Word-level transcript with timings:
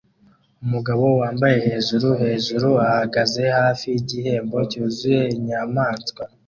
Umugore 0.63 0.97
wambaye 1.21 1.57
hejuru 1.67 2.07
hejuru 2.21 2.69
ahagaze 2.87 3.41
hafi 3.59 3.85
yigihembo 3.93 4.57
cyuzuye 4.69 5.21
inyamaswa 5.37 6.23